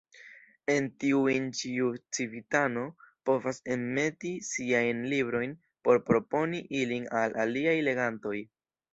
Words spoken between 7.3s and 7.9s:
aliaj